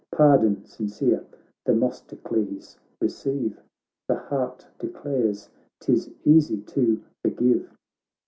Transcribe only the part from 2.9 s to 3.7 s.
receive;